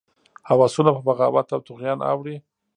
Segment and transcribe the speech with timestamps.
[0.49, 2.37] هوسونه په بغاوت او طغیان اوړي.